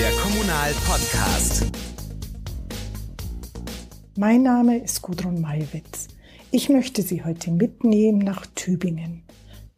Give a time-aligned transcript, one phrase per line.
[0.00, 1.66] der Kommunal-Podcast.
[4.16, 6.08] Mein Name ist Gudrun Maiwitz.
[6.50, 9.24] Ich möchte Sie heute mitnehmen nach Tübingen.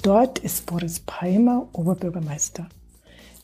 [0.01, 2.69] Dort ist Boris Palmer Oberbürgermeister.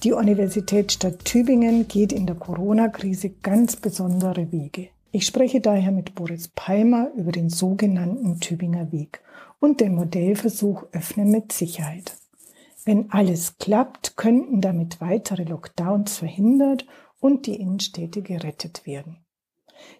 [0.04, 4.90] Die Universitätsstadt Tübingen geht in der Corona-Krise ganz besondere Wege.
[5.10, 9.20] Ich spreche daher mit Boris Palmer über den sogenannten Tübinger Weg
[9.58, 12.17] und den Modellversuch Öffnen mit Sicherheit.
[12.88, 16.86] Wenn alles klappt, könnten damit weitere Lockdowns verhindert
[17.20, 19.18] und die Innenstädte gerettet werden.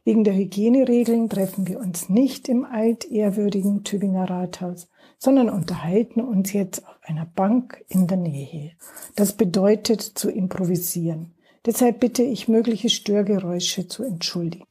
[0.05, 6.83] Wegen der Hygieneregeln treffen wir uns nicht im altehrwürdigen Tübinger Rathaus, sondern unterhalten uns jetzt
[6.89, 8.73] auf einer Bank in der Nähe.
[9.17, 11.35] Das bedeutet zu improvisieren.
[11.67, 14.65] Deshalb bitte ich mögliche Störgeräusche zu entschuldigen.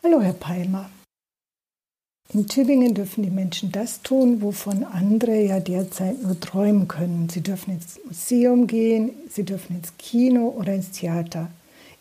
[0.00, 0.88] Hallo, Herr Palmer.
[2.34, 7.28] In Tübingen dürfen die Menschen das tun, wovon andere ja derzeit nur träumen können.
[7.28, 11.48] Sie dürfen ins Museum gehen, sie dürfen ins Kino oder ins Theater.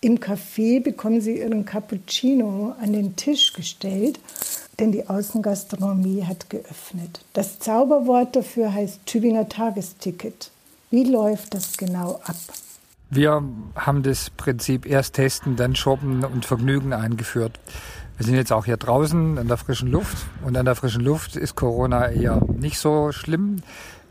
[0.01, 4.19] Im Café bekommen sie ihren Cappuccino an den Tisch gestellt,
[4.79, 7.23] denn die Außengastronomie hat geöffnet.
[7.33, 10.49] Das Zauberwort dafür heißt Tübinger Tagesticket.
[10.89, 12.37] Wie läuft das genau ab?
[13.11, 13.43] Wir
[13.75, 17.59] haben das Prinzip erst testen, dann shoppen und Vergnügen eingeführt.
[18.17, 21.35] Wir sind jetzt auch hier draußen an der frischen Luft und an der frischen Luft
[21.35, 23.63] ist Corona eher nicht so schlimm.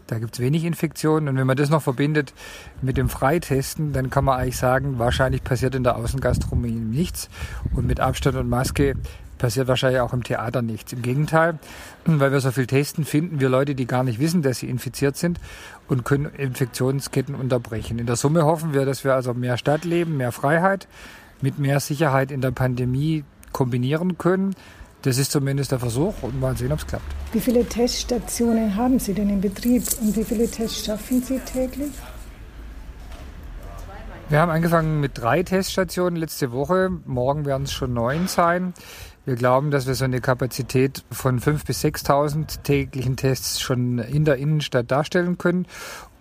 [0.08, 2.34] Da gibt es wenig Infektionen und wenn man das noch verbindet
[2.82, 7.30] mit dem Freitesten, dann kann man eigentlich sagen, wahrscheinlich passiert in der Außengastronomie nichts
[7.74, 8.96] und mit Abstand und Maske
[9.38, 10.92] passiert wahrscheinlich auch im Theater nichts.
[10.92, 11.58] Im Gegenteil,
[12.04, 15.16] weil wir so viel testen, finden wir Leute, die gar nicht wissen, dass sie infiziert
[15.16, 15.40] sind
[15.88, 17.98] und können Infektionsketten unterbrechen.
[17.98, 20.88] In der Summe hoffen wir, dass wir also mehr Stadtleben, mehr Freiheit
[21.40, 24.54] mit mehr Sicherheit in der Pandemie kombinieren können.
[25.02, 27.04] Das ist zumindest der Versuch und mal sehen, ob es klappt.
[27.32, 31.90] Wie viele Teststationen haben Sie denn in Betrieb und wie viele Tests schaffen Sie täglich?
[34.28, 36.88] Wir haben angefangen mit drei Teststationen letzte Woche.
[37.04, 38.72] Morgen werden es schon neun sein.
[39.24, 44.24] Wir glauben, dass wir so eine Kapazität von 5.000 bis 6.000 täglichen Tests schon in
[44.24, 45.66] der Innenstadt darstellen können.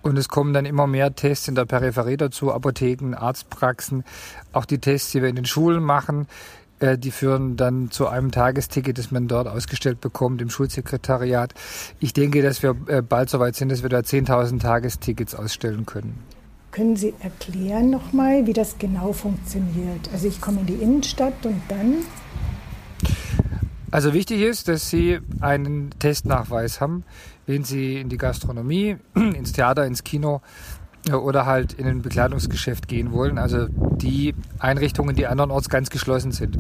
[0.02, 4.04] Und es kommen dann immer mehr Tests in der Peripherie dazu, Apotheken, Arztpraxen,
[4.52, 6.28] auch die Tests, die wir in den Schulen machen.
[6.82, 11.54] Äh, die führen dann zu einem Tagesticket, das man dort ausgestellt bekommt im Schulsekretariat.
[12.00, 15.86] Ich denke, dass wir äh, bald so weit sind, dass wir da 10.000 Tagestickets ausstellen
[15.86, 16.18] können.
[16.72, 20.10] Können Sie erklären nochmal, wie das genau funktioniert?
[20.12, 21.98] Also ich komme in die Innenstadt und dann
[23.94, 27.04] also wichtig ist, dass Sie einen Testnachweis haben,
[27.46, 30.42] wenn Sie in die Gastronomie, ins Theater, ins Kino
[31.10, 33.38] oder halt in ein Bekleidungsgeschäft gehen wollen.
[33.38, 36.58] Also die Einrichtungen, die andernorts ganz geschlossen sind.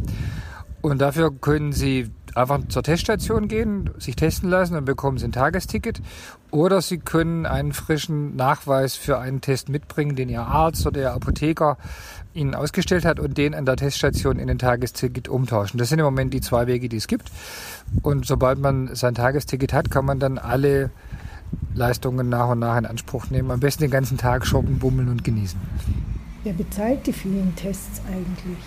[0.81, 5.31] Und dafür können Sie einfach zur Teststation gehen, sich testen lassen und bekommen Sie ein
[5.31, 6.01] Tagesticket.
[6.50, 11.13] Oder Sie können einen frischen Nachweis für einen Test mitbringen, den Ihr Arzt oder Ihr
[11.13, 11.78] Apotheker
[12.34, 15.78] Ihnen ausgestellt hat und den an der Teststation in ein Tagesticket umtauschen.
[15.78, 17.30] Das sind im Moment die zwei Wege, die es gibt.
[18.01, 20.90] Und sobald man sein Tagesticket hat, kann man dann alle
[21.73, 23.51] Leistungen nach und nach in Anspruch nehmen.
[23.51, 25.59] Am besten den ganzen Tag shoppen, bummeln und genießen.
[26.44, 28.57] Wer bezahlt die vielen Tests eigentlich?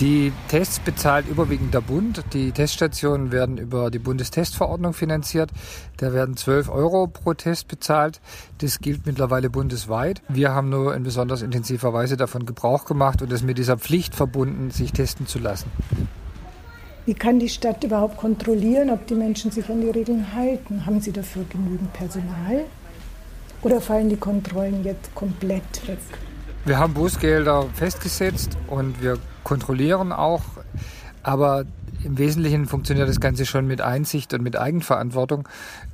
[0.00, 2.22] Die Tests bezahlt überwiegend der Bund.
[2.32, 5.50] Die Teststationen werden über die Bundestestverordnung finanziert.
[5.96, 8.20] Da werden 12 Euro pro Test bezahlt.
[8.58, 10.22] Das gilt mittlerweile bundesweit.
[10.28, 14.14] Wir haben nur in besonders intensiver Weise davon Gebrauch gemacht und es mit dieser Pflicht
[14.14, 15.68] verbunden, sich testen zu lassen.
[17.08, 20.84] Wie kann die Stadt überhaupt kontrollieren, ob die Menschen sich an die Regeln halten?
[20.84, 22.66] Haben Sie dafür genügend Personal?
[23.62, 25.96] Oder fallen die Kontrollen jetzt komplett weg?
[26.66, 30.42] Wir haben Bußgelder festgesetzt und wir kontrollieren auch,
[31.22, 31.64] aber
[32.04, 35.48] im Wesentlichen funktioniert das Ganze schon mit Einsicht und mit Eigenverantwortung.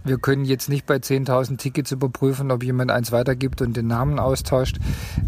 [0.05, 4.19] Wir können jetzt nicht bei 10.000 Tickets überprüfen, ob jemand eins weitergibt und den Namen
[4.19, 4.79] austauscht.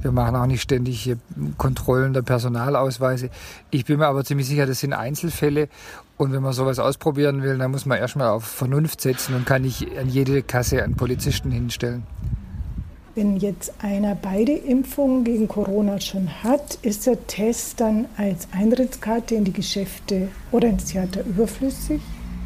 [0.02, 1.16] Wir machen auch nicht ständig
[1.56, 3.30] Kontrollen der Personalausweise.
[3.70, 5.68] Ich bin mir aber ziemlich sicher, das sind Einzelfälle.
[6.16, 9.62] Und wenn man sowas ausprobieren will, dann muss man erstmal auf Vernunft setzen und kann
[9.62, 12.04] nicht an jede Kasse einen Polizisten hinstellen.
[13.16, 19.34] Wenn jetzt einer beide Impfungen gegen Corona schon hat, ist der Test dann als Eintrittskarte
[19.34, 22.02] in die Geschäfte oder ins Theater überflüssig?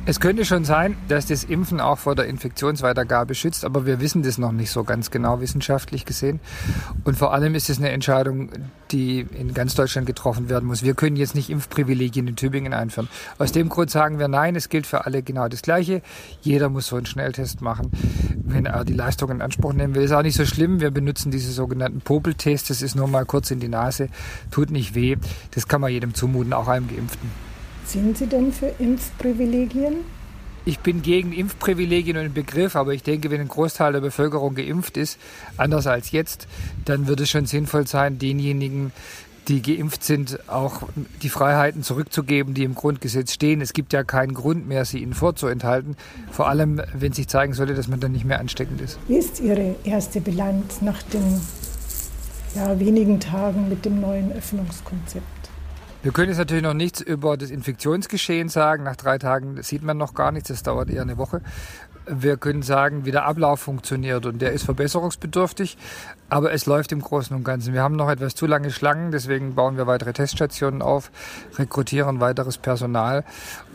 [0.06, 4.22] Es könnte schon sein, dass das Impfen auch vor der Infektionsweitergabe schützt, aber wir wissen
[4.22, 6.40] das noch nicht so ganz genau wissenschaftlich gesehen.
[7.04, 8.48] Und vor allem ist es eine Entscheidung,
[8.92, 10.82] die in ganz Deutschland getroffen werden muss.
[10.82, 13.08] Wir können jetzt nicht Impfprivilegien in Tübingen einführen.
[13.38, 16.00] Aus dem Grund sagen wir nein, es gilt für alle genau das Gleiche.
[16.40, 17.90] Jeder muss so einen Schnelltest machen,
[18.42, 20.02] wenn er die Leistung in Anspruch nehmen will.
[20.02, 20.80] Ist auch nicht so schlimm.
[20.80, 22.68] Wir benutzen diese sogenannten Popeltests.
[22.68, 24.08] Das ist nur mal kurz in die Nase,
[24.50, 25.16] tut nicht weh.
[25.50, 27.49] Das kann man jedem zumuten, auch einem Geimpften.
[27.84, 29.96] Sind Sie denn für Impfprivilegien?
[30.64, 34.54] Ich bin gegen Impfprivilegien und den Begriff, aber ich denke, wenn ein Großteil der Bevölkerung
[34.54, 35.18] geimpft ist,
[35.56, 36.46] anders als jetzt,
[36.84, 38.92] dann wird es schon sinnvoll sein, denjenigen,
[39.48, 40.82] die geimpft sind, auch
[41.22, 43.60] die Freiheiten zurückzugeben, die im Grundgesetz stehen.
[43.60, 45.96] Es gibt ja keinen Grund mehr, sie ihnen vorzuenthalten.
[46.30, 48.98] Vor allem, wenn sich zeigen sollte, dass man dann nicht mehr ansteckend ist.
[49.08, 51.40] Wie ist Ihre erste Bilanz nach den
[52.54, 55.39] ja, wenigen Tagen mit dem neuen Öffnungskonzept?
[56.02, 58.84] Wir können jetzt natürlich noch nichts über das Infektionsgeschehen sagen.
[58.84, 60.48] Nach drei Tagen sieht man noch gar nichts.
[60.48, 61.42] Das dauert eher eine Woche.
[62.06, 65.76] Wir können sagen, wie der Ablauf funktioniert und der ist verbesserungsbedürftig,
[66.30, 67.74] aber es läuft im Großen und Ganzen.
[67.74, 71.12] Wir haben noch etwas zu lange Schlangen, deswegen bauen wir weitere Teststationen auf,
[71.58, 73.22] rekrutieren weiteres Personal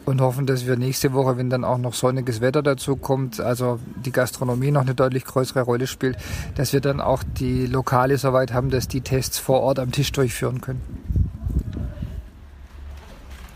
[0.05, 3.79] und hoffen, dass wir nächste Woche, wenn dann auch noch sonniges Wetter dazu kommt, also
[4.03, 6.17] die Gastronomie noch eine deutlich größere Rolle spielt,
[6.55, 10.11] dass wir dann auch die Lokale soweit haben, dass die Tests vor Ort am Tisch
[10.11, 11.24] durchführen können.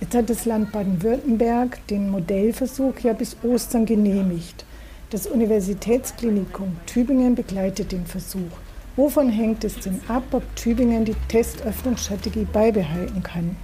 [0.09, 4.65] Jetzt hat das Land Baden-Württemberg den Modellversuch ja bis Ostern genehmigt.
[5.11, 8.49] Das Universitätsklinikum Tübingen begleitet den Versuch.
[8.95, 13.55] Wovon hängt es denn ab, ob Tübingen die Testöffnungsstrategie beibehalten kann?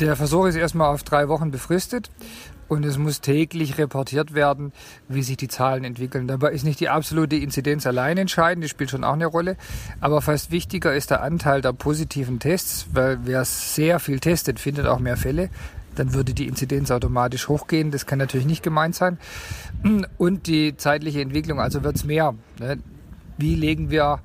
[0.00, 2.10] Der Versuch ist erstmal auf drei Wochen befristet
[2.66, 4.72] und es muss täglich reportiert werden,
[5.06, 6.26] wie sich die Zahlen entwickeln.
[6.26, 9.56] Dabei ist nicht die absolute Inzidenz allein entscheidend, die spielt schon auch eine Rolle.
[10.00, 14.86] Aber fast wichtiger ist der Anteil der positiven Tests, weil wer sehr viel testet, findet
[14.86, 15.48] auch mehr Fälle
[15.94, 17.90] dann würde die Inzidenz automatisch hochgehen.
[17.90, 19.18] Das kann natürlich nicht gemeint sein.
[20.18, 22.34] Und die zeitliche Entwicklung, also wird es mehr.
[22.58, 22.78] Ne?
[23.38, 24.20] Wie legen wir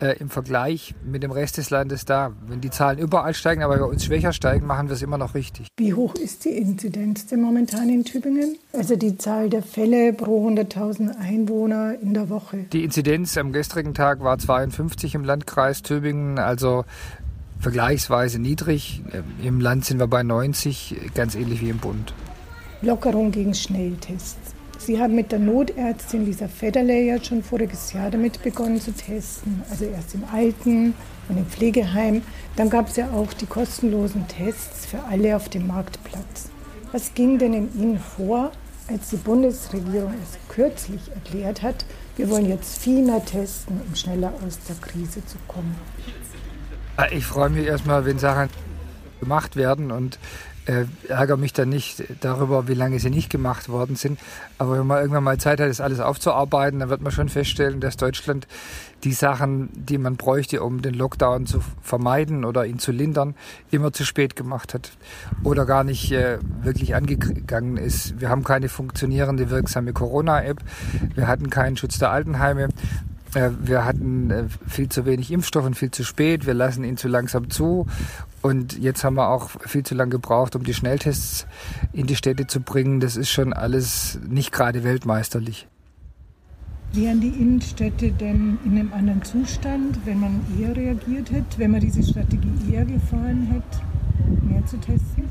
[0.00, 2.32] äh, im Vergleich mit dem Rest des Landes da?
[2.46, 5.34] Wenn die Zahlen überall steigen, aber bei uns schwächer steigen, machen wir es immer noch
[5.34, 5.68] richtig.
[5.76, 8.56] Wie hoch ist die Inzidenz denn momentan in Tübingen?
[8.72, 12.64] Also die Zahl der Fälle pro 100.000 Einwohner in der Woche.
[12.72, 16.84] Die Inzidenz am gestrigen Tag war 52 im Landkreis Tübingen, also
[17.60, 19.02] vergleichsweise niedrig.
[19.12, 22.14] Äh, Im Land sind wir bei 90, ganz ähnlich wie im Bund.
[22.82, 24.54] Lockerung gegen Schnelltests.
[24.78, 29.62] Sie haben mit der Notärztin Lisa Federle ja schon voriges Jahr damit begonnen zu testen.
[29.70, 30.94] Also erst im Alten
[31.28, 32.22] und im Pflegeheim.
[32.56, 36.50] Dann gab es ja auch die kostenlosen Tests für alle auf dem Marktplatz.
[36.92, 38.52] Was ging denn in Ihnen vor,
[38.88, 41.86] als die Bundesregierung es kürzlich erklärt hat,
[42.16, 45.74] wir wollen jetzt viel mehr testen, um schneller aus der Krise zu kommen?
[46.96, 48.48] Ah, ich freue mich erstmal, wenn Sachen
[49.18, 50.18] gemacht werden und
[50.66, 54.18] äh, ärgere mich dann nicht darüber, wie lange sie nicht gemacht worden sind.
[54.58, 57.80] Aber wenn man irgendwann mal Zeit hat, das alles aufzuarbeiten, dann wird man schon feststellen,
[57.80, 58.46] dass Deutschland
[59.02, 63.34] die Sachen, die man bräuchte, um den Lockdown zu vermeiden oder ihn zu lindern,
[63.70, 64.92] immer zu spät gemacht hat
[65.42, 68.20] oder gar nicht äh, wirklich angegangen ist.
[68.20, 70.58] Wir haben keine funktionierende, wirksame Corona-App.
[71.14, 72.68] Wir hatten keinen Schutz der Altenheime.
[73.34, 76.46] Äh, wir hatten äh, viel zu wenig Impfstoff und viel zu spät.
[76.46, 77.86] Wir lassen ihn zu langsam zu.
[78.42, 81.46] Und jetzt haben wir auch viel zu lange gebraucht, um die Schnelltests
[81.92, 83.00] in die Städte zu bringen.
[83.00, 85.66] Das ist schon alles nicht gerade weltmeisterlich.
[86.92, 91.80] Wären die Innenstädte denn in einem anderen Zustand, wenn man eher reagiert hätte, wenn man
[91.80, 95.24] diese Strategie eher gefahren hätte, mehr zu testen?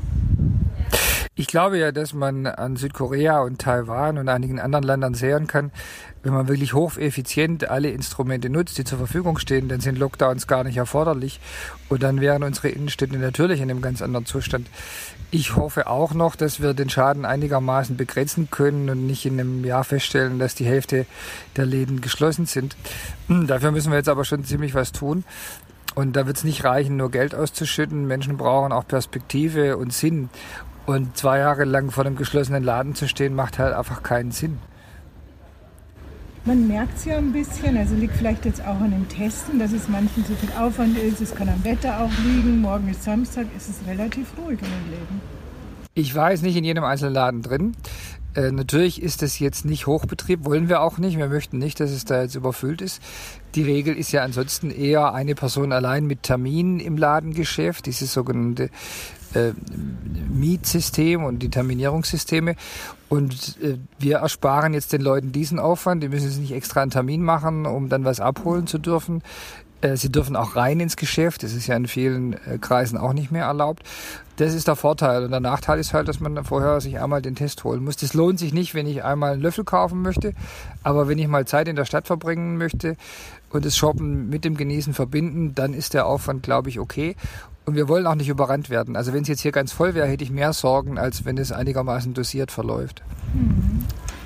[1.36, 5.72] Ich glaube ja, dass man an Südkorea und Taiwan und einigen anderen Ländern sehen kann,
[6.22, 10.62] wenn man wirklich hocheffizient alle Instrumente nutzt, die zur Verfügung stehen, dann sind Lockdowns gar
[10.62, 11.40] nicht erforderlich.
[11.88, 14.68] Und dann wären unsere Innenstädte natürlich in einem ganz anderen Zustand.
[15.32, 19.64] Ich hoffe auch noch, dass wir den Schaden einigermaßen begrenzen können und nicht in einem
[19.64, 21.04] Jahr feststellen, dass die Hälfte
[21.56, 22.76] der Läden geschlossen sind.
[23.28, 25.24] Dafür müssen wir jetzt aber schon ziemlich was tun.
[25.96, 28.06] Und da wird es nicht reichen, nur Geld auszuschütten.
[28.06, 30.30] Menschen brauchen auch Perspektive und Sinn.
[30.86, 34.58] Und zwei Jahre lang vor einem geschlossenen Laden zu stehen, macht halt einfach keinen Sinn.
[36.46, 39.72] Man merkt es ja ein bisschen, also liegt vielleicht jetzt auch an dem Testen, dass
[39.72, 41.22] es manchen zu viel Aufwand ist.
[41.22, 42.60] Es kann am Wetter auch liegen.
[42.60, 45.20] Morgen ist Samstag, ist es relativ ruhig in den Läden.
[45.94, 47.72] Ich war jetzt nicht in jedem einzelnen Laden drin.
[48.34, 51.16] Äh, natürlich ist das jetzt nicht Hochbetrieb, wollen wir auch nicht.
[51.16, 53.00] Wir möchten nicht, dass es da jetzt überfüllt ist.
[53.54, 58.70] Die Regel ist ja ansonsten eher eine Person allein mit Termin im Ladengeschäft, dieses sogenannte
[59.34, 59.52] äh,
[60.32, 62.56] Mietsystem und die Terminierungssysteme.
[63.08, 66.02] Und äh, wir ersparen jetzt den Leuten diesen Aufwand.
[66.02, 69.22] Die müssen sich nicht extra einen Termin machen, um dann was abholen zu dürfen.
[69.84, 71.42] Äh, sie dürfen auch rein ins Geschäft.
[71.42, 73.82] Das ist ja in vielen äh, Kreisen auch nicht mehr erlaubt.
[74.36, 75.24] Das ist der Vorteil.
[75.24, 77.96] Und der Nachteil ist halt, dass man vorher sich einmal den Test holen muss.
[77.96, 80.32] Das lohnt sich nicht, wenn ich einmal einen Löffel kaufen möchte.
[80.82, 82.96] Aber wenn ich mal Zeit in der Stadt verbringen möchte
[83.50, 87.14] und das Shoppen mit dem Genießen verbinden, dann ist der Aufwand, glaube ich, okay.
[87.66, 88.96] Und wir wollen auch nicht überrannt werden.
[88.96, 91.52] Also wenn es jetzt hier ganz voll wäre, hätte ich mehr Sorgen, als wenn es
[91.52, 93.02] einigermaßen dosiert verläuft.
[93.32, 93.84] Hm.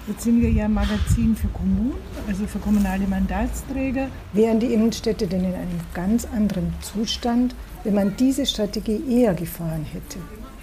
[0.08, 1.92] Jetzt sind wir ja ein Magazin für Kommunen,
[2.26, 4.08] also für kommunale Mandatsträger.
[4.32, 9.84] Wären die Innenstädte denn in einem ganz anderen Zustand, wenn man diese Strategie eher gefahren
[9.92, 10.18] hätte?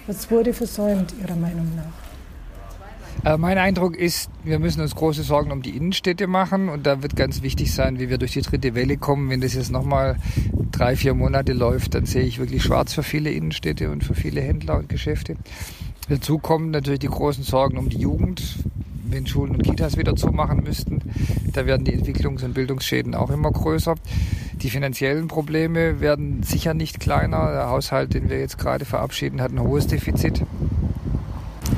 [0.08, 3.32] Was wurde versäumt Ihrer Meinung nach?
[3.34, 7.04] Äh, mein Eindruck ist, wir müssen uns große Sorgen um die Innenstädte machen und da
[7.04, 9.30] wird ganz wichtig sein, wie wir durch die dritte Welle kommen.
[9.30, 10.16] Wenn das jetzt nochmal
[10.72, 14.40] drei, vier Monate läuft, dann sehe ich wirklich schwarz für viele Innenstädte und für viele
[14.40, 15.36] Händler und Geschäfte.
[16.08, 18.58] Dazu kommen natürlich die großen Sorgen um die Jugend.
[19.08, 21.00] Wenn Schulen und Kitas wieder zumachen müssten,
[21.52, 23.94] da werden die Entwicklungs- und Bildungsschäden auch immer größer.
[24.62, 27.52] Die finanziellen Probleme werden sicher nicht kleiner.
[27.52, 30.40] Der Haushalt, den wir jetzt gerade verabschieden, hat ein hohes Defizit.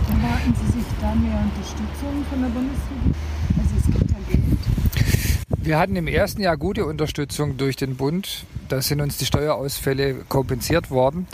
[0.08, 3.14] Erwarten Sie sich da mehr Unterstützung von der Bundesregierung?
[3.58, 5.66] Also es gibt ja Geld.
[5.66, 8.46] Wir hatten im ersten Jahr gute Unterstützung durch den Bund.
[8.68, 11.26] Da sind uns die Steuerausfälle kompensiert worden.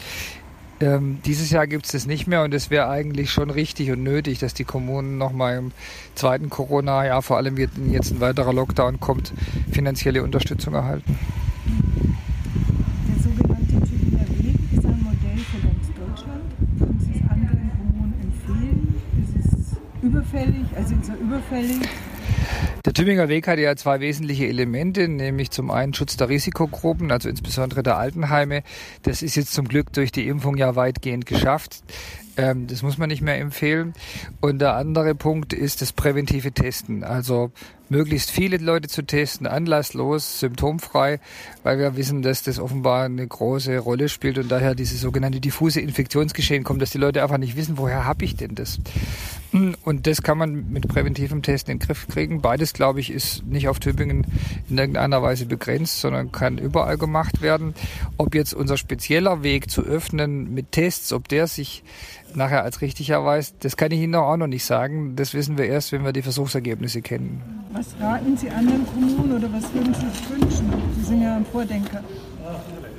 [0.80, 4.02] Ähm, dieses Jahr gibt es das nicht mehr und es wäre eigentlich schon richtig und
[4.02, 5.72] nötig, dass die Kommunen nochmal im
[6.14, 9.32] zweiten Corona-Jahr, vor allem wenn jetzt ein weiterer Lockdown kommt,
[9.70, 11.18] finanzielle Unterstützung erhalten.
[13.08, 16.42] Der sogenannte Tübinger Weg ist ein Modell für ganz Deutschland.
[16.78, 18.94] Würden Sie es anderen Kommunen empfehlen?
[19.38, 20.66] Ist überfällig?
[20.76, 21.88] Also ist er überfällig?
[22.84, 27.30] Der Tübinger Weg hat ja zwei wesentliche Elemente, nämlich zum einen Schutz der Risikogruppen, also
[27.30, 28.62] insbesondere der Altenheime.
[29.04, 31.82] Das ist jetzt zum Glück durch die Impfung ja weitgehend geschafft.
[32.36, 33.94] Ähm, das muss man nicht mehr empfehlen.
[34.42, 37.04] Und der andere Punkt ist das präventive Testen.
[37.04, 37.52] Also
[37.88, 41.20] möglichst viele Leute zu testen, anlasslos, symptomfrei,
[41.62, 45.80] weil wir wissen, dass das offenbar eine große Rolle spielt und daher dieses sogenannte diffuse
[45.80, 48.78] Infektionsgeschehen kommt, dass die Leute einfach nicht wissen, woher habe ich denn das?
[49.84, 52.40] Und das kann man mit präventivem Testen in den Griff kriegen.
[52.40, 54.26] Beides, glaube ich, ist nicht auf Tübingen
[54.68, 57.74] in irgendeiner Weise begrenzt, sondern kann überall gemacht werden.
[58.18, 61.82] Ob jetzt unser spezieller Weg zu öffnen mit Tests, ob der sich
[62.34, 65.16] nachher als richtig erweist, das kann ich Ihnen auch noch nicht sagen.
[65.16, 67.42] Das wissen wir erst, wenn wir die Versuchsergebnisse kennen.
[67.72, 70.72] Was raten Sie anderen Kommunen oder was würden Sie sich wünschen?
[70.96, 72.02] Sie sind ja ein Vordenker.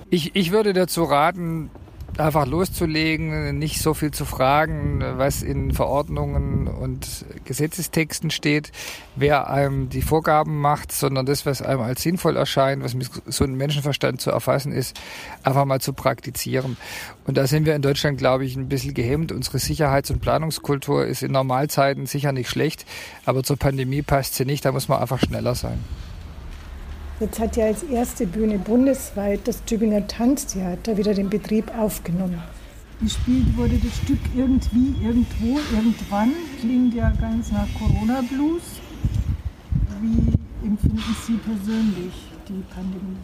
[0.10, 1.70] Ich, ich würde dazu raten,
[2.19, 8.72] einfach loszulegen, nicht so viel zu fragen, was in Verordnungen und Gesetzestexten steht,
[9.15, 13.43] wer einem die Vorgaben macht, sondern das, was einem als sinnvoll erscheint, was mit so
[13.43, 15.00] einem Menschenverstand zu erfassen ist,
[15.43, 16.77] einfach mal zu praktizieren.
[17.25, 19.31] Und da sind wir in Deutschland, glaube ich, ein bisschen gehemmt.
[19.31, 22.86] Unsere Sicherheits- und Planungskultur ist in Normalzeiten sicher nicht schlecht,
[23.25, 25.84] aber zur Pandemie passt sie nicht, da muss man einfach schneller sein.
[27.22, 32.43] Jetzt hat ja als erste Bühne bundesweit das Tübinger Tanztheater wieder den Betrieb aufgenommen.
[33.01, 36.34] Gespielt wurde das Stück irgendwie, irgendwo, irgendwann.
[36.60, 38.63] Klingt ja ganz nach Corona-Blues.
[40.01, 42.13] Wie empfinden Sie persönlich
[42.50, 43.17] die Pandemie?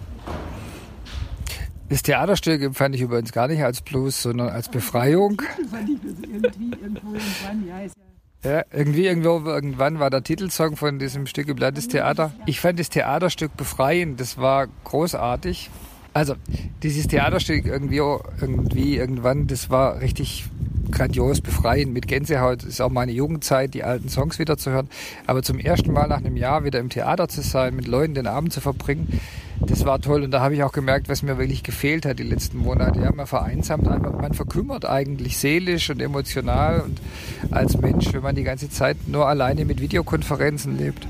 [1.89, 5.41] Das Theaterstück empfand ich übrigens gar nicht als Blues, sondern als Befreiung.
[6.21, 8.10] irgendwie, irgendwo, irgendwann, ja, ist ja
[8.43, 12.33] ja, irgendwie, irgendwo, irgendwann war der Titelsong von diesem Stück Geblattes Theater.
[12.45, 15.69] Ich fand das Theaterstück befreiend, das war großartig.
[16.13, 16.35] Also,
[16.83, 20.45] dieses Theaterstück irgendwie, irgendwie, irgendwann, das war richtig
[20.91, 22.63] grandios befreiend mit Gänsehaut.
[22.63, 24.89] Das ist auch meine Jugendzeit, die alten Songs wieder zu hören.
[25.25, 28.27] Aber zum ersten Mal nach einem Jahr wieder im Theater zu sein, mit Leuten den
[28.27, 29.07] Abend zu verbringen,
[29.67, 30.23] das war toll.
[30.23, 32.99] Und da habe ich auch gemerkt, was mir wirklich gefehlt hat die letzten Monate.
[32.99, 36.99] Ja, man vereinsamt einfach, man verkümmert eigentlich seelisch und emotional und
[37.51, 41.07] als Mensch, wenn man die ganze Zeit nur alleine mit Videokonferenzen lebt.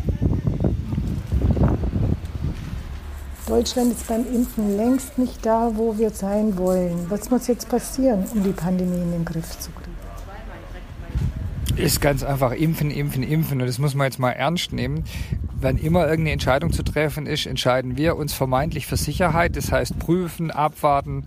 [3.47, 7.07] Deutschland ist beim Impfen längst nicht da, wo wir sein wollen.
[7.09, 9.91] Was muss jetzt passieren, um die Pandemie in den Griff zu kriegen?
[11.75, 13.59] Ist ganz einfach impfen, impfen, impfen.
[13.59, 15.03] Und das muss man jetzt mal ernst nehmen.
[15.61, 19.55] Wenn immer irgendeine Entscheidung zu treffen ist, entscheiden wir uns vermeintlich für Sicherheit.
[19.55, 21.23] Das heißt prüfen, abwarten,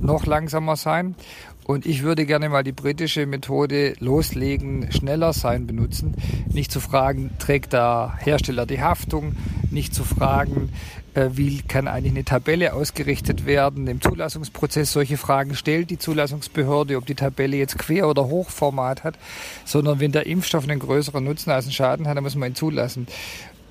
[0.00, 1.16] noch langsamer sein.
[1.64, 6.14] Und ich würde gerne mal die britische Methode loslegen, schneller sein benutzen.
[6.48, 9.36] Nicht zu fragen, trägt der Hersteller die Haftung?
[9.70, 10.70] Nicht zu fragen,
[11.14, 14.92] äh, wie kann eigentlich eine Tabelle ausgerichtet werden im Zulassungsprozess.
[14.92, 19.18] Solche Fragen stellt die Zulassungsbehörde, ob die Tabelle jetzt Quer- oder Hochformat hat,
[19.64, 22.54] sondern wenn der Impfstoff einen größeren Nutzen als einen Schaden hat, dann muss man ihn
[22.54, 23.06] zulassen.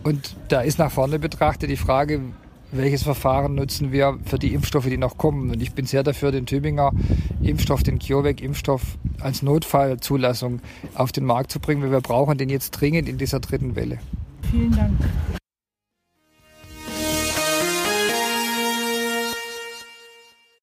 [0.03, 2.21] Und da ist nach vorne betrachtet die Frage,
[2.71, 5.51] welches Verfahren nutzen wir für die Impfstoffe, die noch kommen.
[5.51, 6.91] Und ich bin sehr dafür, den Tübinger
[7.41, 10.61] Impfstoff, den CureVac-Impfstoff als Notfallzulassung
[10.95, 13.99] auf den Markt zu bringen, weil wir brauchen den jetzt dringend in dieser dritten Welle.
[14.49, 14.93] Vielen Dank.